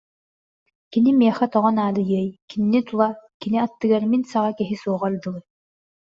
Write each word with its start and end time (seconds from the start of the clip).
Кини 0.91 1.11
миэхэ 1.19 1.45
тоҕо 1.53 1.69
наадыйыай, 1.77 2.27
кинини 2.49 2.81
тула, 2.87 3.09
кини 3.41 3.57
аттыгар 3.65 4.03
мин 4.11 4.23
саҕа 4.31 4.51
киһи 4.59 4.75
суоҕар 4.81 5.13
дылы 5.21 5.39